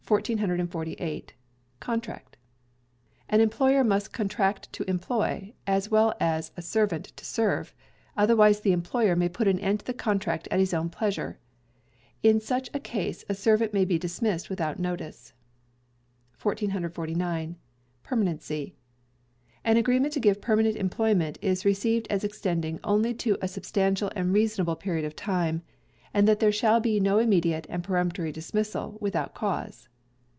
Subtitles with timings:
[1.79, 2.35] Contract.
[3.29, 7.73] An employer must Contract to employ, as well as a servant to serve,
[8.17, 11.39] otherwise the employer may put an end to the contract at his own pleasure.
[12.23, 15.31] In such a case a servant may be dismissed without notice.
[16.43, 17.55] 1449.
[18.03, 18.75] Permanency.
[19.63, 24.33] An Agreement to give Permanent Employment is received as extending only to a substantial and
[24.33, 25.61] reasonable period of time,
[26.13, 29.87] and that there shall be no immediate and peremptory dismissal, without cause.